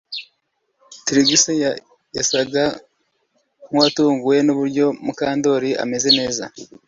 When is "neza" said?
6.19-6.43